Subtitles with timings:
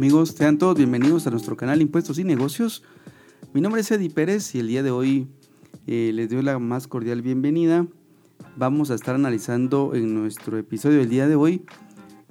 [0.00, 2.82] Amigos, sean todos bienvenidos a nuestro canal Impuestos y Negocios.
[3.52, 5.28] Mi nombre es Eddie Pérez y el día de hoy
[5.86, 7.86] eh, les doy la más cordial bienvenida.
[8.56, 11.66] Vamos a estar analizando en nuestro episodio del día de hoy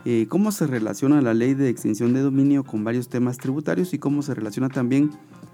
[0.04, 4.00] eh, cómo se relaciona la ley de extinción de dominio con varios temas tributarios y
[4.00, 5.12] cómo se relaciona también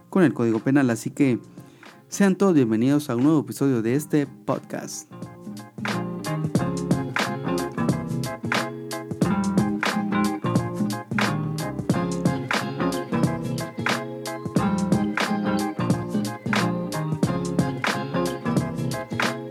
[0.10, 0.92] con el Código Penal.
[0.92, 1.40] Así que
[2.08, 5.12] sean todos bienvenidos a un nuevo episodio de este podcast.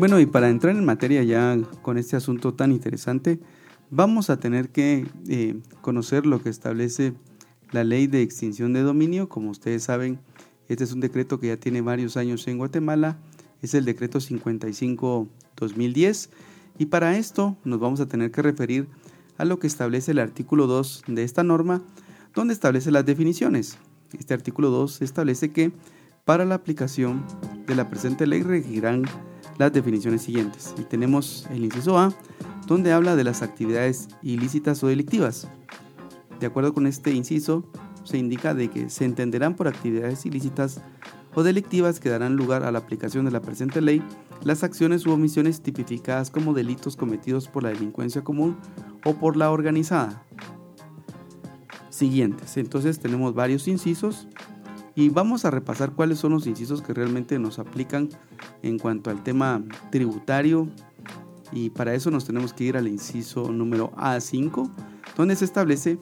[0.05, 3.41] Bueno, y para entrar en materia ya con este asunto tan interesante,
[3.91, 7.15] vamos a tener que eh, conocer lo que establece
[7.71, 9.31] la ley de extinción de dominio.
[9.31, 10.19] Como ustedes saben,
[10.69, 13.17] este es un decreto que ya tiene varios años en Guatemala,
[13.63, 16.29] es el decreto 55-2010,
[16.77, 18.87] y para esto nos vamos a tener que referir
[19.39, 21.81] a lo que establece el artículo 2 de esta norma,
[22.35, 23.79] donde establece las definiciones.
[24.13, 25.73] Este artículo 2 establece que
[26.27, 27.25] para la aplicación
[27.67, 29.07] de la presente ley regirán
[29.59, 30.75] las definiciones siguientes.
[30.79, 32.13] Y tenemos el inciso A,
[32.67, 35.49] donde habla de las actividades ilícitas o delictivas.
[36.41, 37.65] De acuerdo con este inciso,
[38.05, 40.81] se indica de que se entenderán por actividades ilícitas
[41.35, 44.03] o delictivas que darán lugar a la aplicación de la presente ley
[44.43, 48.57] las acciones u omisiones tipificadas como delitos cometidos por la delincuencia común
[49.05, 50.23] o por la organizada.
[51.89, 54.29] Siguientes, entonces tenemos varios incisos
[54.97, 58.09] y vamos a repasar cuáles son los incisos que realmente nos aplican
[58.63, 60.69] en cuanto al tema tributario.
[61.53, 64.71] Y para eso nos tenemos que ir al inciso número A5,
[65.17, 65.99] donde se establece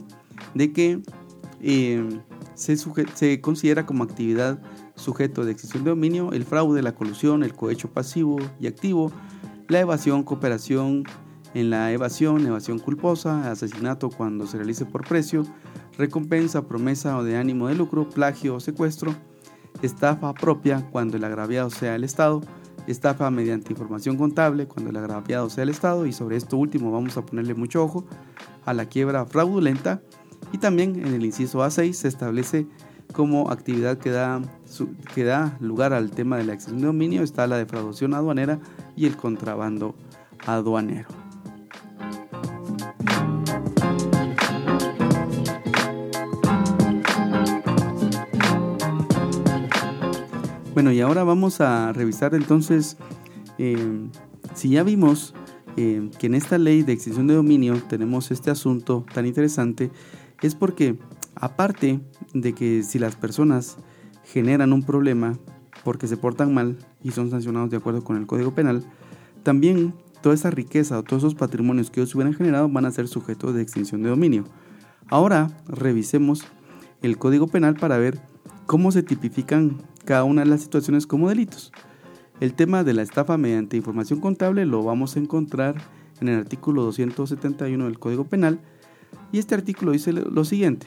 [0.55, 1.03] de que
[1.61, 2.21] eh,
[2.55, 4.61] se, se, considera como actividad
[4.95, 9.11] sujeto de extinción de dominio el fraude, la colusión, el cohecho pasivo y activo,
[9.69, 11.05] la evasión, cooperación
[11.55, 15.45] en la evasión, evasión culposa, asesinato cuando se realice por precio,
[15.99, 19.15] recompensa, promesa o de ánimo de lucro, plagio o secuestro,
[19.83, 22.41] estafa propia cuando el agraviado sea el Estado,
[22.87, 27.17] estafa mediante información contable cuando el agraviado sea el Estado y sobre esto último vamos
[27.17, 28.05] a ponerle mucho ojo
[28.65, 30.03] a la quiebra fraudulenta
[30.53, 32.67] y también en el inciso A6 se establece
[33.13, 34.41] como actividad que da,
[35.15, 38.59] que da lugar al tema de la extensión de dominio está la defraudación aduanera
[38.97, 39.95] y el contrabando
[40.47, 41.22] aduanero.
[50.83, 52.97] Bueno, y ahora vamos a revisar entonces,
[53.57, 54.09] eh,
[54.53, 55.33] si ya vimos
[55.77, 59.93] eh, que en esta ley de extinción de dominio tenemos este asunto tan interesante,
[60.41, 60.99] es porque
[61.37, 62.01] aparte
[62.35, 63.77] de que si las personas
[64.25, 65.39] generan un problema
[65.85, 68.85] porque se portan mal y son sancionados de acuerdo con el Código Penal,
[69.45, 73.07] también toda esa riqueza o todos esos patrimonios que ellos hubieran generado van a ser
[73.07, 74.47] sujetos de extinción de dominio.
[75.07, 76.43] Ahora revisemos
[77.03, 78.21] el Código Penal para ver
[78.67, 81.73] cómo se tipifican cada una de las situaciones como delitos.
[82.41, 85.77] El tema de la estafa mediante información contable lo vamos a encontrar
[86.21, 88.61] en el artículo 271 del Código Penal
[89.31, 90.87] y este artículo dice lo siguiente.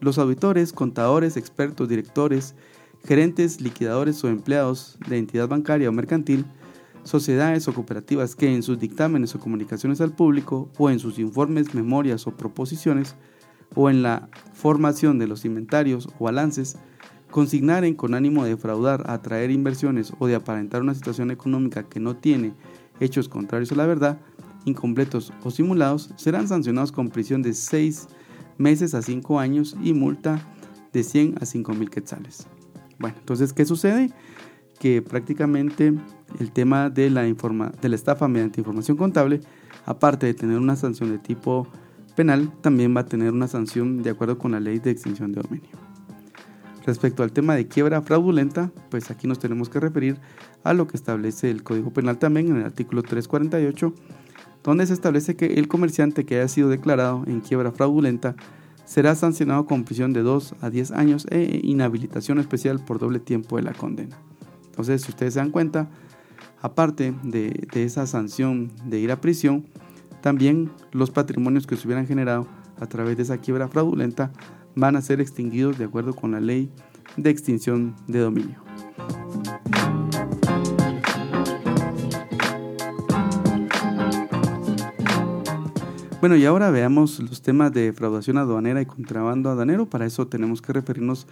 [0.00, 2.54] Los auditores, contadores, expertos, directores,
[3.04, 6.44] gerentes, liquidadores o empleados de entidad bancaria o mercantil,
[7.04, 11.74] sociedades o cooperativas que en sus dictámenes o comunicaciones al público o en sus informes,
[11.74, 13.16] memorias o proposiciones
[13.74, 16.76] o en la formación de los inventarios o balances
[17.30, 22.16] consignaren con ánimo de defraudar, atraer inversiones o de aparentar una situación económica que no
[22.16, 22.54] tiene
[23.00, 24.20] hechos contrarios a la verdad,
[24.64, 28.08] incompletos o simulados, serán sancionados con prisión de 6
[28.58, 30.46] meses a 5 años y multa
[30.92, 32.46] de 100 a 5 mil quetzales.
[32.98, 34.10] Bueno, entonces, ¿qué sucede?
[34.78, 35.94] Que prácticamente
[36.38, 39.40] el tema de la, informa de la estafa mediante información contable,
[39.86, 41.66] aparte de tener una sanción de tipo
[42.14, 45.40] penal, también va a tener una sanción de acuerdo con la ley de extinción de
[45.40, 45.89] dominio.
[46.86, 50.18] Respecto al tema de quiebra fraudulenta, pues aquí nos tenemos que referir
[50.64, 53.92] a lo que establece el Código Penal también en el artículo 348,
[54.62, 58.34] donde se establece que el comerciante que haya sido declarado en quiebra fraudulenta
[58.84, 63.56] será sancionado con prisión de 2 a 10 años e inhabilitación especial por doble tiempo
[63.56, 64.18] de la condena.
[64.66, 65.88] Entonces, si ustedes se dan cuenta,
[66.60, 69.66] aparte de, de esa sanción de ir a prisión,
[70.22, 72.46] también los patrimonios que se hubieran generado
[72.80, 74.32] a través de esa quiebra fraudulenta
[74.80, 76.70] van a ser extinguidos de acuerdo con la ley
[77.16, 78.56] de extinción de dominio.
[86.20, 89.88] Bueno, y ahora veamos los temas de defraudación aduanera y contrabando aduanero.
[89.88, 91.26] Para eso tenemos que referirnos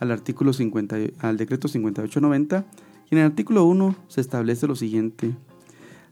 [0.00, 2.64] al artículo 50, al decreto 5890.
[3.10, 5.34] Y en el artículo 1 se establece lo siguiente.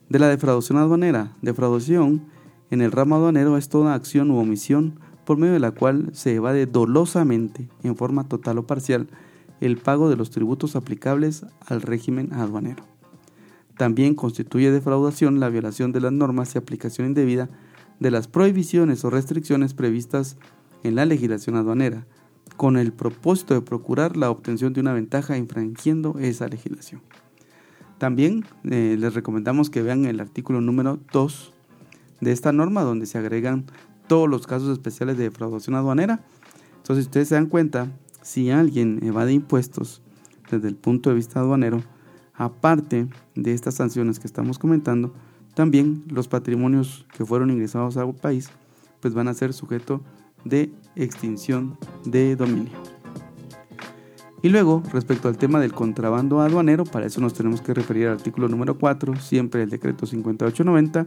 [0.09, 2.23] De la defraudación aduanera, defraudación
[2.71, 6.35] en el ramo aduanero es toda acción u omisión por medio de la cual se
[6.35, 9.09] evade dolosamente, en forma total o parcial,
[9.61, 12.85] el pago de los tributos aplicables al régimen aduanero.
[13.77, 17.49] También constituye defraudación la violación de las normas y aplicación indebida
[18.01, 20.37] de las prohibiciones o restricciones previstas
[20.83, 22.07] en la legislación aduanera,
[22.57, 27.01] con el propósito de procurar la obtención de una ventaja infringiendo esa legislación.
[27.99, 31.53] También eh, les recomendamos que vean el artículo número 2
[32.21, 33.67] de esta norma donde se agregan
[34.13, 36.21] todos los casos especiales de defraudación aduanera.
[36.77, 40.03] Entonces, si ustedes se dan cuenta, si alguien evade impuestos
[40.51, 41.83] desde el punto de vista aduanero,
[42.35, 45.15] aparte de estas sanciones que estamos comentando,
[45.55, 48.51] también los patrimonios que fueron ingresados al país
[49.01, 50.03] pues van a ser sujeto
[50.45, 52.73] de extinción de dominio.
[54.43, 58.17] Y luego, respecto al tema del contrabando aduanero, para eso nos tenemos que referir al
[58.17, 61.07] artículo número 4, siempre el decreto 5890,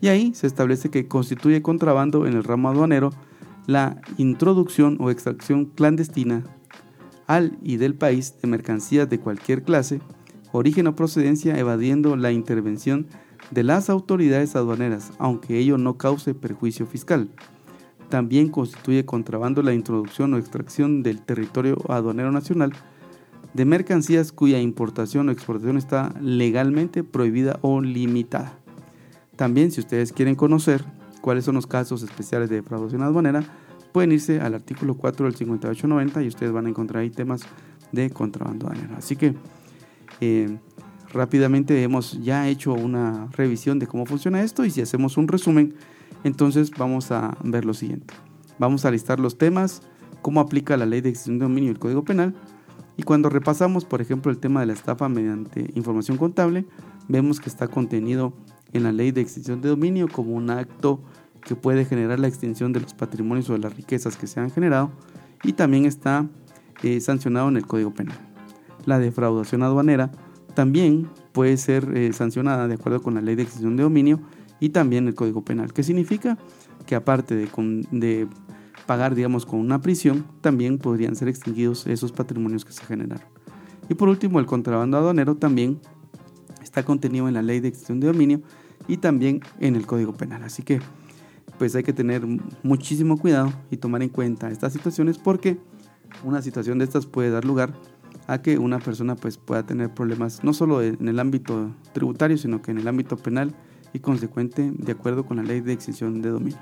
[0.00, 3.10] y ahí se establece que constituye contrabando en el ramo aduanero
[3.66, 6.44] la introducción o extracción clandestina
[7.26, 10.00] al y del país de mercancías de cualquier clase,
[10.52, 13.06] origen o procedencia evadiendo la intervención
[13.50, 17.28] de las autoridades aduaneras, aunque ello no cause perjuicio fiscal.
[18.08, 22.72] También constituye contrabando la introducción o extracción del territorio aduanero nacional
[23.52, 28.57] de mercancías cuya importación o exportación está legalmente prohibida o limitada.
[29.38, 30.84] También, si ustedes quieren conocer
[31.20, 33.44] cuáles son los casos especiales de defraudación aduanera,
[33.92, 37.42] pueden irse al artículo 4 del 5890 y ustedes van a encontrar ahí temas
[37.92, 38.96] de contrabando aduanero.
[38.96, 39.36] Así que
[40.20, 40.58] eh,
[41.12, 45.72] rápidamente hemos ya hecho una revisión de cómo funciona esto y si hacemos un resumen,
[46.24, 48.14] entonces vamos a ver lo siguiente.
[48.58, 49.82] Vamos a listar los temas,
[50.20, 52.34] cómo aplica la ley de extinción de dominio y el Código Penal.
[52.96, 56.66] Y cuando repasamos, por ejemplo, el tema de la estafa mediante información contable,
[57.06, 58.32] vemos que está contenido
[58.72, 61.00] en la ley de extinción de dominio como un acto
[61.42, 64.50] que puede generar la extinción de los patrimonios o de las riquezas que se han
[64.50, 64.90] generado
[65.42, 66.26] y también está
[66.82, 68.18] eh, sancionado en el Código Penal.
[68.84, 70.10] La defraudación aduanera
[70.54, 74.20] también puede ser eh, sancionada de acuerdo con la ley de extinción de dominio
[74.60, 75.72] y también el Código Penal.
[75.72, 76.36] ¿Qué significa?
[76.86, 77.48] Que aparte de,
[77.92, 78.26] de
[78.86, 83.26] pagar, digamos, con una prisión, también podrían ser extinguidos esos patrimonios que se generaron.
[83.88, 85.80] Y por último, el contrabando aduanero también
[86.68, 88.42] está contenido en la ley de extinción de dominio
[88.86, 90.44] y también en el Código Penal.
[90.44, 90.80] Así que,
[91.58, 92.22] pues hay que tener
[92.62, 95.58] muchísimo cuidado y tomar en cuenta estas situaciones porque
[96.24, 97.72] una situación de estas puede dar lugar
[98.26, 102.60] a que una persona pues pueda tener problemas no solo en el ámbito tributario, sino
[102.60, 103.54] que en el ámbito penal
[103.94, 106.58] y consecuente de acuerdo con la ley de extinción de dominio.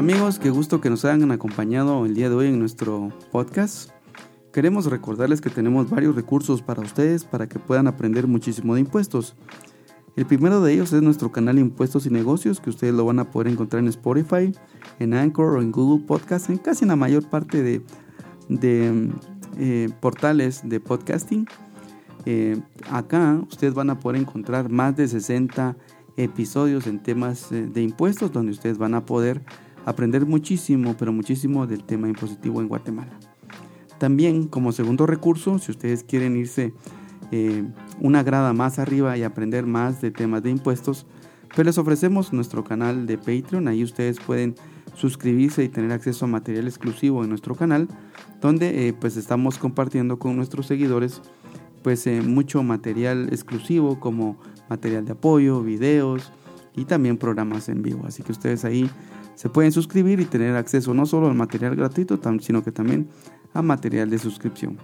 [0.00, 3.90] Amigos, qué gusto que nos hayan acompañado el día de hoy en nuestro podcast.
[4.50, 9.36] Queremos recordarles que tenemos varios recursos para ustedes para que puedan aprender muchísimo de impuestos.
[10.16, 13.30] El primero de ellos es nuestro canal Impuestos y Negocios, que ustedes lo van a
[13.30, 14.54] poder encontrar en Spotify,
[15.00, 17.82] en Anchor o en Google Podcast, en casi la mayor parte de,
[19.58, 21.46] eh, portales de podcasting.
[22.24, 22.58] Eh,
[22.90, 25.76] acá ustedes van a poder encontrar más de 60
[26.16, 29.42] episodios en temas eh, de impuestos, donde ustedes van a poder
[29.84, 33.12] aprender muchísimo, pero muchísimo del tema impositivo en Guatemala.
[33.98, 36.72] También como segundo recurso, si ustedes quieren irse
[37.32, 37.64] eh,
[38.00, 41.06] una grada más arriba y aprender más de temas de impuestos,
[41.54, 43.68] pues les ofrecemos nuestro canal de Patreon.
[43.68, 44.54] Ahí ustedes pueden
[44.94, 47.88] suscribirse y tener acceso a material exclusivo en nuestro canal,
[48.40, 51.20] donde eh, pues estamos compartiendo con nuestros seguidores
[51.82, 54.36] pues eh, mucho material exclusivo como
[54.68, 56.32] material de apoyo, videos
[56.76, 58.04] y también programas en vivo.
[58.06, 58.90] Así que ustedes ahí
[59.40, 63.08] se pueden suscribir y tener acceso no solo al material gratuito, sino que también
[63.54, 64.76] a material de suscripción.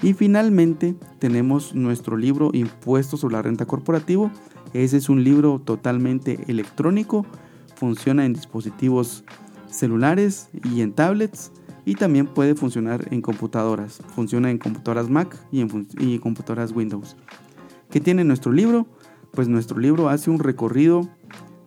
[0.00, 4.30] Y finalmente tenemos nuestro libro Impuestos sobre la Renta Corporativo.
[4.72, 7.26] Ese es un libro totalmente electrónico,
[7.76, 9.22] funciona en dispositivos
[9.68, 11.52] celulares y en tablets
[11.84, 14.00] y también puede funcionar en computadoras.
[14.14, 17.16] Funciona en computadoras Mac y en, computadoras Windows.
[17.90, 18.86] ¿Qué tiene nuestro libro?
[19.32, 21.06] Pues nuestro libro hace un recorrido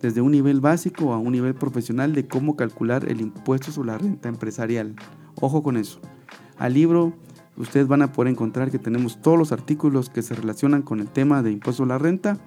[0.01, 3.97] desde un nivel básico a un nivel profesional de cómo calcular el impuesto sobre la
[3.97, 4.95] renta empresarial.
[5.35, 5.99] Ojo con eso.
[6.57, 7.13] Al libro
[7.57, 11.09] ustedes van a poder encontrar que tenemos todos los artículos que se relacionan con el
[11.09, 12.37] tema de impuesto a la renta.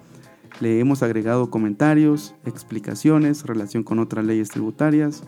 [0.59, 5.23] Le hemos agregado comentarios, explicaciones, relación con otras leyes tributarias.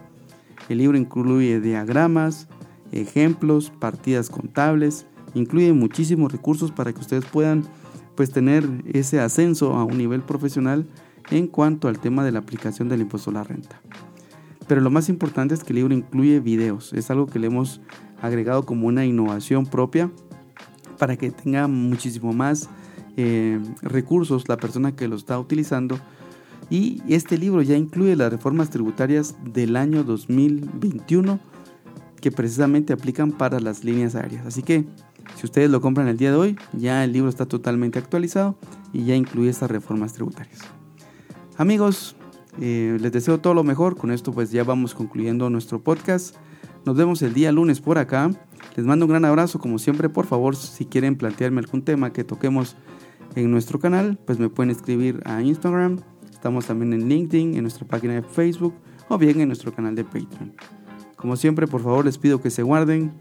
[0.70, 2.48] El libro incluye diagramas,
[2.92, 7.64] ejemplos, partidas contables, incluye muchísimos recursos para que ustedes puedan
[8.16, 10.88] pues tener ese ascenso a un nivel profesional
[11.32, 13.82] en cuanto al tema de la aplicación del impuesto a la renta.
[14.68, 17.82] Pero lo más importante es que el libro incluye videos, es algo que le hemos
[18.22, 20.12] agregado como una innovación propia
[20.98, 22.70] para que tenga muchísimo más
[23.18, 26.00] eh, recursos la persona que lo está utilizando.
[26.70, 31.40] Y este libro ya incluye las reformas tributarias del año 2021
[32.22, 34.46] que precisamente aplican para las líneas aéreas.
[34.46, 34.86] Así que
[35.36, 38.58] si ustedes lo compran el día de hoy, ya el libro está totalmente actualizado
[38.94, 40.62] y ya incluye estas reformas tributarias.
[41.58, 42.16] Amigos,
[42.60, 43.96] eh, les deseo todo lo mejor.
[43.96, 46.36] Con esto pues ya vamos concluyendo nuestro podcast.
[46.84, 48.32] Nos vemos el día lunes por acá.
[48.76, 49.60] Les mando un gran abrazo.
[49.60, 52.76] Como siempre, por favor, si quieren plantearme algún tema que toquemos
[53.36, 56.00] en nuestro canal, pues me pueden escribir a Instagram.
[56.32, 58.74] Estamos también en LinkedIn, en nuestra página de Facebook
[59.08, 60.54] o bien en nuestro canal de Patreon.
[61.16, 63.14] Como siempre, por favor, les pido que se guarden,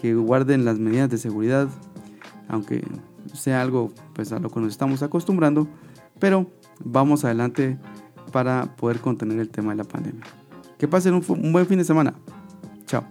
[0.00, 1.68] que guarden las medidas de seguridad,
[2.48, 2.82] aunque
[3.34, 5.68] sea algo pues a lo que nos estamos acostumbrando,
[6.18, 6.50] pero
[6.84, 7.78] vamos adelante
[8.32, 10.24] para poder contener el tema de la pandemia.
[10.78, 12.14] Que pasen un, buen fin de semana.
[12.86, 13.04] Chao.